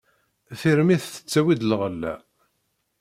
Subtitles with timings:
[0.59, 2.13] Tirmit tettawi-d lɣella.